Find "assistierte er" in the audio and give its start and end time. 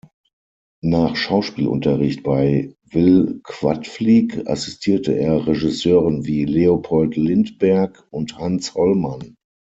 4.47-5.45